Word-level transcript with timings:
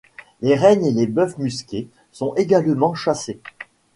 Les 0.41 0.55
rennes 0.55 0.83
et 0.83 0.91
les 0.91 1.05
bœufs 1.05 1.37
musqués 1.37 1.87
sont 2.11 2.33
également 2.33 2.95
chassés. 2.95 3.39